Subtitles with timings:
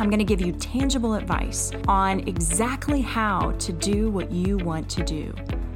[0.00, 4.88] I'm going to give you tangible advice on exactly how to do what you want
[4.92, 5.34] to do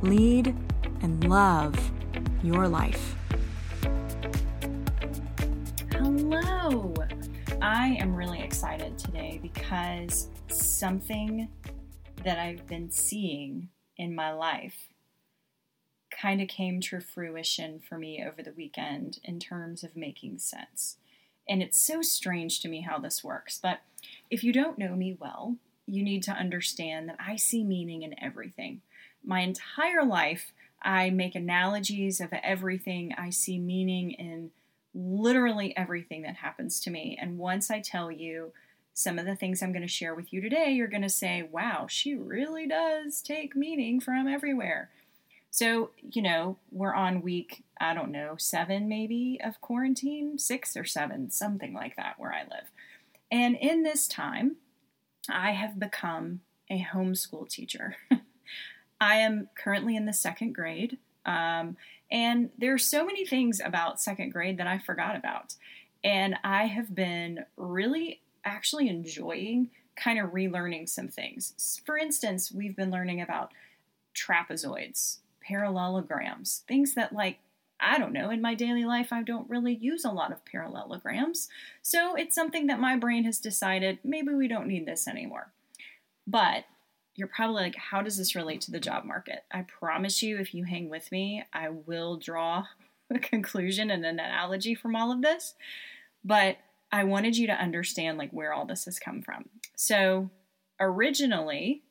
[0.00, 0.56] lead
[1.02, 1.74] and love
[2.42, 3.14] your life.
[5.90, 6.94] Hello.
[7.60, 11.50] I am really excited today because something
[12.24, 14.94] that I've been seeing in my life
[16.10, 20.96] kind of came to fruition for me over the weekend in terms of making sense.
[21.48, 23.58] And it's so strange to me how this works.
[23.62, 23.80] But
[24.30, 25.56] if you don't know me well,
[25.86, 28.80] you need to understand that I see meaning in everything.
[29.24, 33.14] My entire life, I make analogies of everything.
[33.16, 34.50] I see meaning in
[34.94, 37.18] literally everything that happens to me.
[37.20, 38.52] And once I tell you
[38.94, 41.42] some of the things I'm going to share with you today, you're going to say,
[41.42, 44.90] wow, she really does take meaning from everywhere.
[45.50, 50.84] So, you know, we're on week, I don't know, seven maybe of quarantine, six or
[50.84, 52.70] seven, something like that where I live.
[53.30, 54.56] And in this time,
[55.28, 57.96] I have become a homeschool teacher.
[59.00, 60.98] I am currently in the second grade.
[61.24, 61.76] Um,
[62.10, 65.54] and there are so many things about second grade that I forgot about.
[66.04, 71.80] And I have been really actually enjoying kind of relearning some things.
[71.84, 73.52] For instance, we've been learning about
[74.14, 77.38] trapezoids parallelograms, things that, like,
[77.78, 81.48] I don't know, in my daily life, I don't really use a lot of parallelograms.
[81.82, 85.52] So it's something that my brain has decided maybe we don't need this anymore.
[86.26, 86.64] But
[87.14, 89.44] you're probably like, how does this relate to the job market?
[89.50, 92.64] I promise you, if you hang with me, I will draw
[93.10, 95.54] a conclusion and an analogy from all of this.
[96.24, 96.56] But
[96.90, 99.48] I wanted you to understand like where all this has come from.
[99.76, 100.30] So
[100.80, 101.82] originally,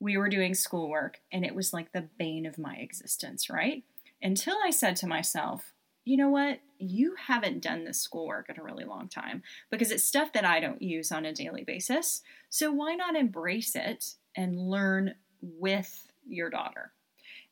[0.00, 3.82] we were doing schoolwork and it was like the bane of my existence, right?
[4.22, 5.72] Until I said to myself,
[6.04, 6.60] you know what?
[6.78, 10.60] You haven't done this schoolwork in a really long time because it's stuff that I
[10.60, 12.22] don't use on a daily basis.
[12.48, 16.92] So why not embrace it and learn with your daughter?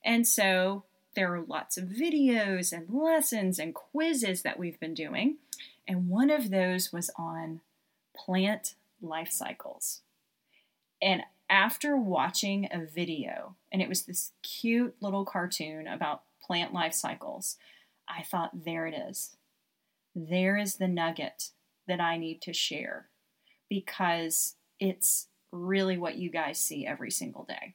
[0.05, 0.85] And so
[1.17, 5.37] there are lots of videos and lessons and quizzes that we've been doing.
[5.87, 7.61] And one of those was on
[8.17, 10.03] plant life cycles.
[11.03, 16.95] And after watching a video, and it was this cute little cartoon about plant life
[16.95, 17.57] cycles,
[18.09, 19.37] I thought, there it is.
[20.15, 21.51] There is the nugget
[21.89, 23.09] that I need to share
[23.69, 27.75] because it's really what you guys see every single day.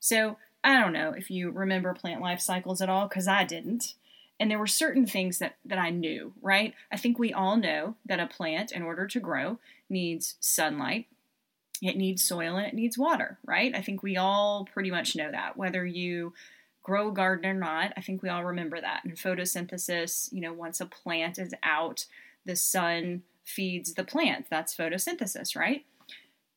[0.00, 3.94] So, I don't know if you remember plant life cycles at all, because I didn't.
[4.40, 6.74] And there were certain things that, that I knew, right?
[6.92, 9.58] I think we all know that a plant, in order to grow,
[9.88, 11.06] needs sunlight,
[11.80, 13.74] it needs soil and it needs water, right?
[13.74, 15.56] I think we all pretty much know that.
[15.56, 16.34] Whether you
[16.88, 19.04] grow a garden or not, I think we all remember that.
[19.04, 22.06] And photosynthesis, you know, once a plant is out,
[22.46, 24.46] the sun feeds the plant.
[24.48, 25.84] That's photosynthesis, right?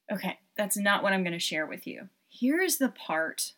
[0.09, 2.07] Okay, that's not what I'm going to share with you.
[2.29, 3.51] Here is the part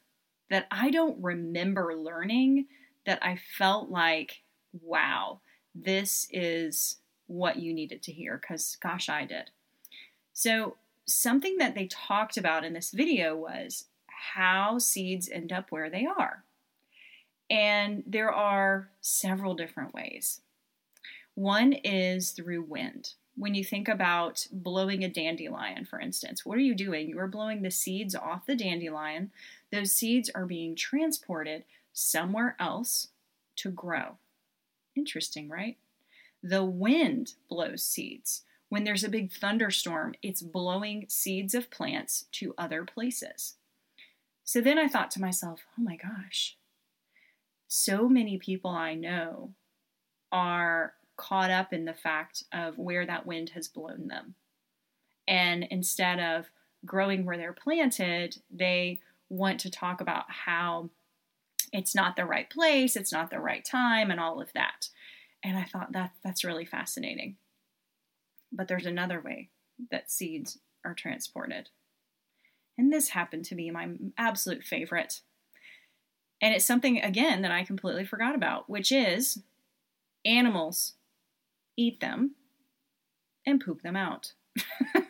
[0.50, 2.66] that I don't remember learning
[3.06, 4.42] that I felt like,
[4.82, 5.42] wow,
[5.76, 6.98] this is
[7.28, 9.52] what you needed to hear, because gosh, I did.
[10.34, 15.92] So, something that they talked about in this video was how seeds end up where
[15.92, 16.44] they are.
[17.50, 20.42] And there are several different ways.
[21.36, 23.14] One is through wind.
[23.36, 27.10] When you think about blowing a dandelion, for instance, what are you doing?
[27.10, 29.32] You are blowing the seeds off the dandelion.
[29.72, 33.08] Those seeds are being transported somewhere else
[33.58, 34.18] to grow.
[34.96, 35.78] Interesting, right?
[36.44, 38.44] The wind blows seeds.
[38.70, 43.56] When there's a big thunderstorm, it's blowing seeds of plants to other places.
[44.44, 46.58] So then I thought to myself, oh my gosh,
[47.76, 49.50] so many people I know
[50.32, 54.36] are caught up in the fact of where that wind has blown them.
[55.28, 56.52] And instead of
[56.86, 60.92] growing where they're planted, they want to talk about how
[61.72, 64.90] it's not the right place, it's not the right time, and all of that.
[65.44, 67.38] And I thought that that's really fascinating.
[68.52, 69.50] But there's another way
[69.90, 71.70] that seeds are transported.
[72.78, 75.22] And this happened to be my absolute favorite.
[76.44, 79.42] And it's something, again, that I completely forgot about, which is
[80.24, 80.94] animals
[81.76, 82.36] eat them
[83.48, 84.34] and poop them out.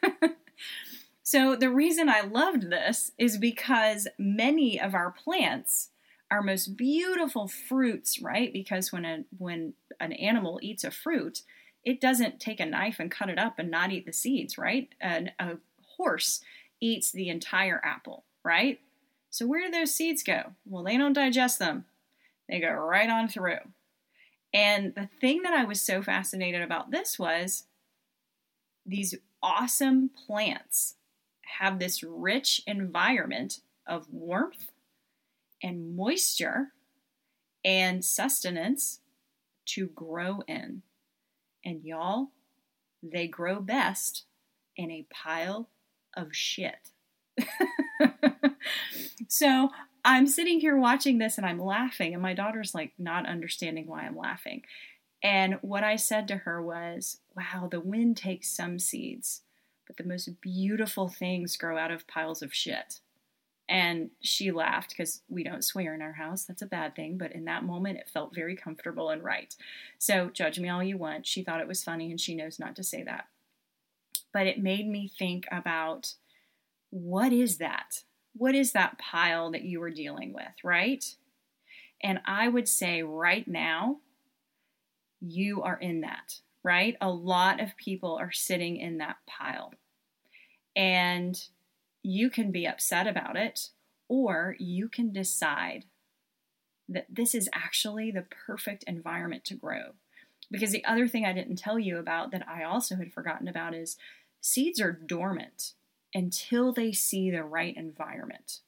[1.25, 5.89] So, the reason I loved this is because many of our plants
[6.29, 8.51] our most beautiful fruits, right?
[8.51, 11.41] Because when a when an animal eats a fruit,
[11.83, 14.89] it doesn't take a knife and cut it up and not eat the seeds, right?
[14.99, 15.57] And a
[15.97, 16.41] horse
[16.81, 18.79] eats the entire apple, right?
[19.33, 20.51] So where do those seeds go?
[20.63, 21.85] Well, they don't digest them.
[22.47, 23.57] They go right on through.
[24.53, 27.63] And the thing that I was so fascinated about this was
[28.85, 30.97] these awesome plants
[31.59, 34.69] have this rich environment of warmth
[35.63, 36.67] and moisture
[37.65, 38.99] and sustenance
[39.65, 40.83] to grow in.
[41.65, 42.27] And y'all,
[43.01, 44.25] they grow best
[44.77, 45.69] in a pile
[46.15, 46.91] of shit.
[49.27, 49.69] so
[50.05, 54.03] I'm sitting here watching this and I'm laughing, and my daughter's like not understanding why
[54.03, 54.63] I'm laughing.
[55.23, 59.41] And what I said to her was, Wow, the wind takes some seeds,
[59.87, 62.99] but the most beautiful things grow out of piles of shit.
[63.69, 66.43] And she laughed because we don't swear in our house.
[66.43, 67.17] That's a bad thing.
[67.17, 69.55] But in that moment, it felt very comfortable and right.
[69.97, 71.25] So judge me all you want.
[71.25, 73.27] She thought it was funny and she knows not to say that.
[74.33, 76.15] But it made me think about
[76.93, 78.03] what is that?
[78.33, 81.03] What is that pile that you are dealing with, right?
[82.03, 83.97] And I would say right now,
[85.19, 86.95] you are in that, right?
[87.01, 89.73] A lot of people are sitting in that pile.
[90.75, 91.43] And
[92.03, 93.69] you can be upset about it,
[94.07, 95.85] or you can decide
[96.87, 99.93] that this is actually the perfect environment to grow.
[100.51, 103.73] Because the other thing I didn't tell you about that I also had forgotten about
[103.73, 103.97] is
[104.41, 105.73] seeds are dormant
[106.13, 108.59] until they see the right environment.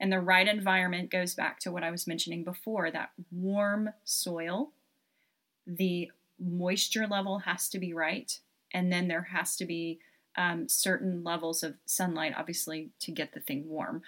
[0.00, 4.70] And the right environment goes back to what I was mentioning before that warm soil,
[5.66, 8.38] the moisture level has to be right,
[8.72, 9.98] and then there has to be
[10.36, 14.02] um, certain levels of sunlight, obviously, to get the thing warm.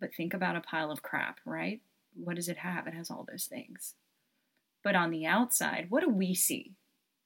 [0.00, 1.80] But think about a pile of crap, right?
[2.14, 2.86] What does it have?
[2.86, 3.94] It has all those things.
[4.82, 6.72] But on the outside, what do we see?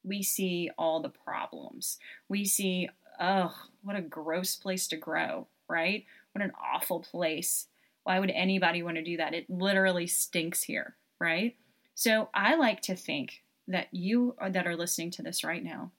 [0.04, 1.98] We see all the problems.
[2.28, 2.88] We see,
[3.20, 6.04] oh, what a gross place to grow, right?
[6.32, 7.66] What an awful place.
[8.04, 9.34] Why would anybody want to do that?
[9.34, 11.56] It literally stinks here, right?
[11.94, 15.92] So I like to think that you that are listening to this right now,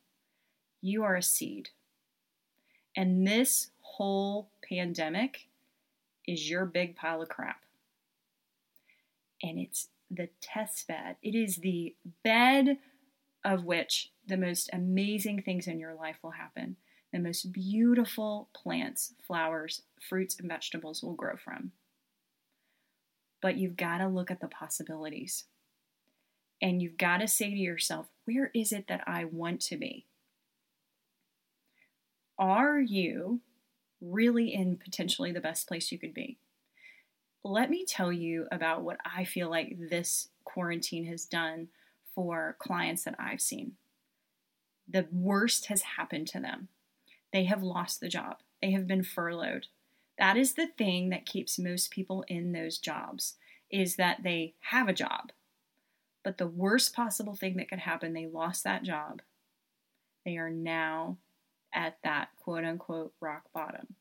[0.82, 1.70] you are a seed.
[2.98, 5.48] And this whole pandemic
[6.28, 7.62] is your big pile of crap.
[9.44, 11.16] And it's the test bed.
[11.22, 12.78] It is the bed
[13.46, 16.76] of which the most amazing things in your life will happen.
[17.14, 21.72] The most beautiful plants, flowers, fruits, and vegetables will grow from.
[23.42, 25.46] But you've got to look at the possibilities.
[26.62, 30.06] And you've got to say to yourself, where is it that I want to be?
[32.38, 33.42] Are you
[34.00, 36.38] really in potentially the best place you could be?
[37.44, 41.70] Let me tell you about what I feel like this quarantine has done
[42.14, 43.74] for clients that I've seen.
[44.88, 46.68] The worst has happened to them.
[47.34, 49.68] They have lost the job, they have been furloughed.
[50.18, 53.36] That is the thing that keeps most people in those jobs
[53.72, 55.32] is that they have a job.
[56.24, 59.22] But the worst possible thing that could happen, they lost that job.
[60.26, 61.18] They are now
[61.74, 63.96] at that quote unquote rock bottom.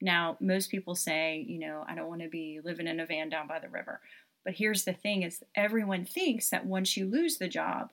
[0.00, 3.28] Now, most people say, you know, I don't want to be living in a van
[3.28, 4.00] down by the river.
[4.44, 7.90] But here's the thing is everyone thinks that once you lose the job,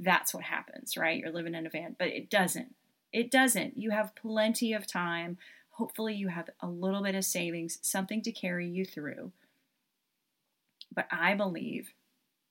[0.00, 1.18] that's what happens, right?
[1.18, 2.74] You're living in a van, but it doesn't.
[3.12, 3.78] It doesn't.
[3.78, 5.38] You have plenty of time.
[5.70, 9.32] Hopefully you have a little bit of savings, something to carry you through.
[10.94, 11.92] But I believe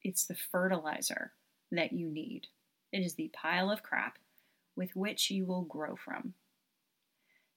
[0.03, 1.33] it's the fertilizer
[1.71, 2.47] that you need.
[2.91, 4.17] It is the pile of crap
[4.75, 6.33] with which you will grow from.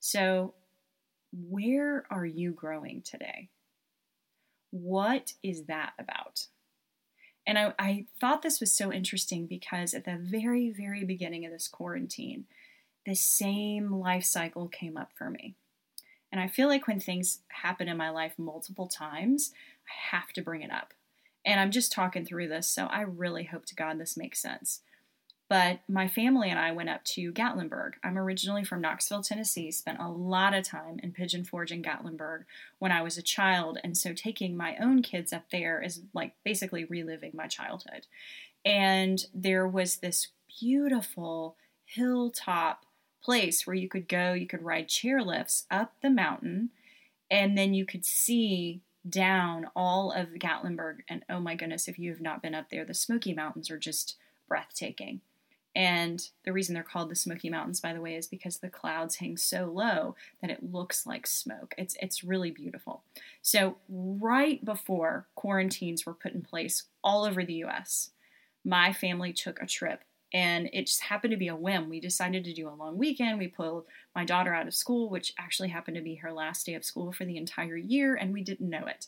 [0.00, 0.54] So,
[1.33, 3.50] where are you growing today?
[4.71, 6.47] What is that about?
[7.47, 11.52] And I, I, thought this was so interesting because at the very, very beginning of
[11.52, 12.47] this quarantine,
[13.07, 15.54] the same life cycle came up for me.
[16.33, 19.52] And I feel like when things happen in my life multiple times,
[19.88, 20.95] I have to bring it up.
[21.45, 24.83] And I'm just talking through this, so I really hope to God this makes sense.
[25.49, 27.95] But my family and I went up to Gatlinburg.
[28.04, 32.45] I'm originally from Knoxville, Tennessee, spent a lot of time in Pigeon Forge and Gatlinburg
[32.78, 33.78] when I was a child.
[33.83, 38.07] And so taking my own kids up there is like basically reliving my childhood.
[38.64, 40.28] And there was this
[40.61, 42.87] beautiful hilltop
[43.22, 46.70] place where you could go, you could ride chairlifts up the mountain,
[47.30, 50.98] and then you could see down all of Gatlinburg.
[51.08, 53.78] And oh my goodness, if you have not been up there, the Smoky Mountains are
[53.78, 54.16] just
[54.48, 55.20] breathtaking
[55.74, 59.16] And the reason they're called the Smoky Mountains, by the way, is because the clouds
[59.16, 61.74] hang so low that it looks like smoke.
[61.78, 63.04] It's it's really beautiful.
[63.40, 68.10] So right before quarantines were put in place all over the US,
[68.64, 71.88] my family took a trip and it just happened to be a whim.
[71.88, 73.38] We decided to do a long weekend.
[73.38, 76.75] We pulled my daughter out of school, which actually happened to be her last day
[76.75, 79.06] of school for the entire year, and we didn't know it.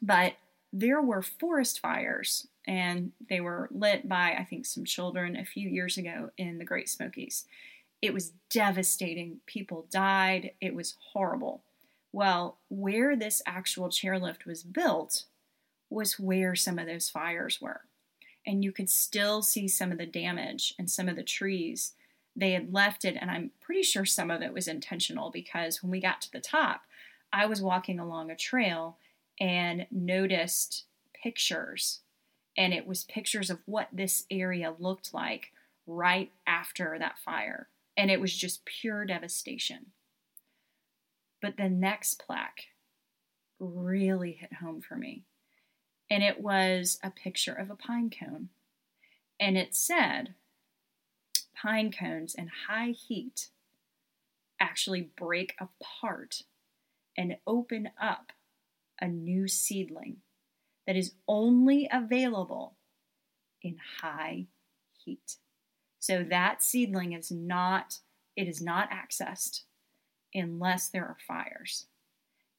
[0.00, 0.34] But
[0.72, 5.68] there were forest fires, and they were lit by, I think, some children a few
[5.68, 7.46] years ago in the Great Smokies.
[8.00, 9.40] It was devastating.
[9.46, 10.52] People died.
[10.60, 11.62] It was horrible.
[12.12, 15.24] Well, where this actual chairlift was built
[15.90, 17.82] was where some of those fires were.
[18.48, 21.92] And you could still see some of the damage and some of the trees.
[22.34, 25.90] They had left it, and I'm pretty sure some of it was intentional because when
[25.90, 26.80] we got to the top,
[27.30, 28.96] I was walking along a trail
[29.38, 30.84] and noticed
[31.22, 32.00] pictures.
[32.56, 35.52] And it was pictures of what this area looked like
[35.86, 37.68] right after that fire.
[37.98, 39.92] And it was just pure devastation.
[41.42, 42.64] But the next plaque
[43.60, 45.24] really hit home for me.
[46.10, 48.48] And it was a picture of a pine cone.
[49.38, 50.34] And it said,
[51.54, 53.48] pine cones in high heat
[54.60, 56.42] actually break apart
[57.16, 58.32] and open up
[59.00, 60.18] a new seedling
[60.86, 62.74] that is only available
[63.62, 64.46] in high
[65.04, 65.36] heat.
[65.98, 67.98] So that seedling is not
[68.36, 69.62] it is not accessed
[70.32, 71.86] unless there are fires.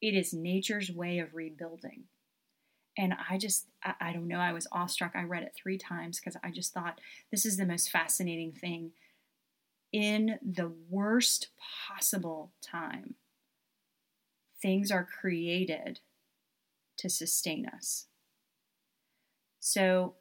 [0.02, 2.04] It is nature's way of rebuilding.
[3.00, 5.12] And I just, I, I don't know, I was awestruck.
[5.14, 8.92] I read it three times because I just thought this is the most fascinating thing.
[9.90, 11.48] In the worst
[11.88, 13.14] possible time,
[14.60, 16.00] things are created
[16.98, 18.06] to sustain us.
[19.60, 20.16] So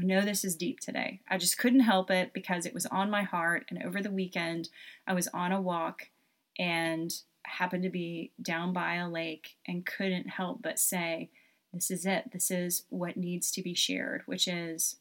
[0.00, 1.22] I know this is deep today.
[1.28, 3.66] I just couldn't help it because it was on my heart.
[3.68, 4.68] And over the weekend,
[5.08, 6.10] I was on a walk
[6.56, 7.12] and
[7.44, 11.30] happened to be down by a lake and couldn't help but say,
[11.72, 12.30] This is it.
[12.32, 14.96] This is what needs to be shared, which is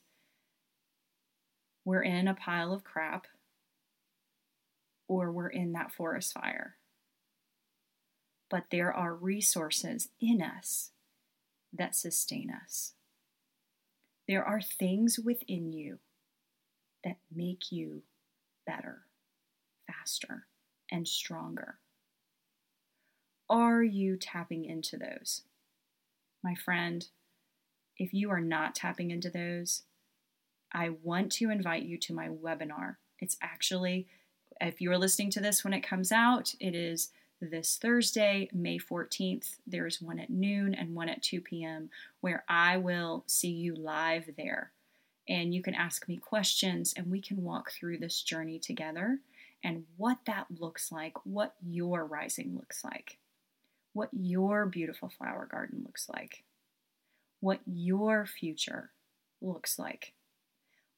[1.86, 3.28] we're in a pile of crap
[5.08, 6.76] or we're in that forest fire.
[8.50, 10.92] But there are resources in us
[11.72, 12.94] that sustain us.
[14.28, 16.00] There are things within you
[17.04, 18.02] that make you
[18.66, 19.04] better,
[19.86, 20.48] faster,
[20.92, 21.76] and stronger.
[23.48, 25.44] Are you tapping into those?
[26.46, 27.08] My friend,
[27.98, 29.82] if you are not tapping into those,
[30.72, 32.98] I want to invite you to my webinar.
[33.18, 34.06] It's actually,
[34.62, 37.10] if you are listening to this when it comes out, it is
[37.42, 39.56] this Thursday, May 14th.
[39.66, 41.90] There's one at noon and one at 2 p.m.
[42.22, 44.72] where I will see you live there.
[45.28, 49.18] And you can ask me questions and we can walk through this journey together
[49.64, 53.18] and what that looks like, what your rising looks like,
[53.96, 56.44] what your beautiful flower garden looks like,
[57.40, 58.92] what your future
[59.42, 60.12] looks like.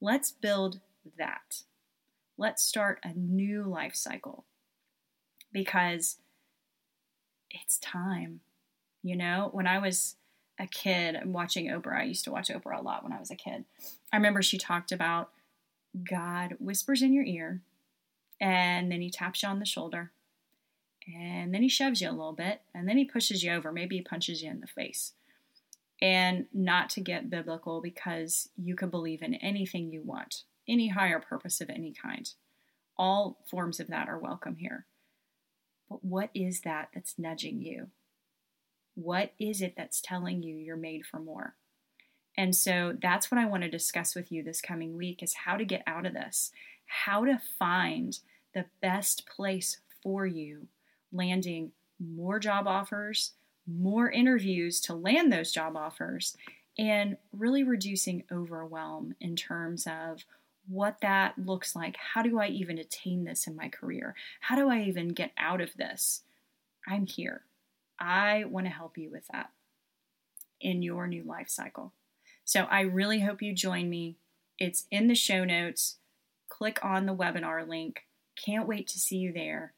[0.01, 0.79] Let's build
[1.15, 1.61] that.
[2.39, 4.45] Let's start a new life cycle
[5.53, 6.17] because
[7.51, 8.39] it's time.
[9.03, 10.15] You know, when I was
[10.59, 13.35] a kid watching Oprah, I used to watch Oprah a lot when I was a
[13.35, 13.65] kid.
[14.11, 15.29] I remember she talked about
[16.03, 17.61] God whispers in your ear
[18.41, 20.11] and then he taps you on the shoulder
[21.07, 23.71] and then he shoves you a little bit and then he pushes you over.
[23.71, 25.13] Maybe he punches you in the face.
[26.01, 31.19] And not to get biblical because you can believe in anything you want, any higher
[31.19, 32.31] purpose of any kind.
[32.97, 34.85] All forms of that are welcome here.
[35.89, 37.87] But what is that that's nudging you?
[38.95, 41.55] What is it that's telling you you're made for more?
[42.37, 45.57] And so that's what I want to discuss with you this coming week is how
[45.57, 46.51] to get out of this,
[46.85, 48.19] how to find
[48.53, 50.67] the best place for you,
[51.11, 53.33] landing more job offers,
[53.65, 56.35] more interviews to land those job offers,
[56.77, 60.25] and really reducing overwhelm in terms of
[60.67, 61.95] what that looks like.
[62.13, 64.15] How do I even attain this in my career?
[64.41, 66.23] How do I even get out of this?
[66.87, 67.43] I'm here.
[67.99, 69.49] I want to help you with that
[70.61, 71.93] in your new life cycle.
[72.45, 74.17] So I really hope you join me.
[74.59, 75.97] It's in the show notes.
[76.49, 78.05] Click on the webinar link.
[78.35, 79.73] Can't wait to see you there.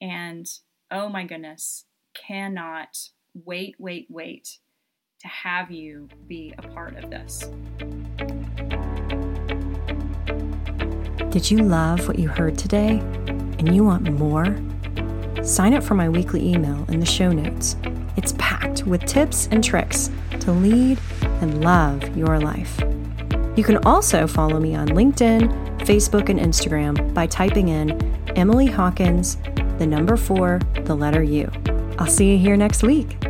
[0.00, 0.48] And
[0.94, 2.96] oh my goodness, cannot
[3.34, 4.60] wait, wait, wait
[5.20, 7.50] to have you be a part of this.
[11.30, 12.98] Did you love what you heard today
[13.58, 14.56] and you want more?
[15.42, 17.74] Sign up for my weekly email in the show notes.
[18.16, 20.10] It's packed with tips and tricks
[20.40, 21.00] to lead
[21.40, 22.80] and love your life.
[23.56, 28.00] You can also follow me on LinkedIn, Facebook, and Instagram by typing in
[28.36, 29.38] Emily Hawkins,
[29.84, 31.50] the number four, the letter U.
[31.98, 33.23] I'll see you here next week.